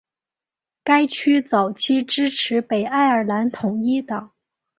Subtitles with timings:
[0.83, 4.31] 该区早期支持北爱尔兰统一党。